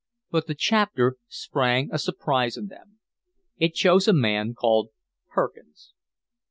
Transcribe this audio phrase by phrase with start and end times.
[0.31, 2.97] But the Chapter sprang a surprise on them.
[3.57, 4.89] It chose a man called
[5.29, 5.93] Perkins.